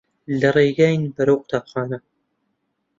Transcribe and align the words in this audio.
لە 0.39 0.49
ڕێگاین 0.55 1.01
بەرەو 1.15 1.37
قوتابخانە. 1.41 1.99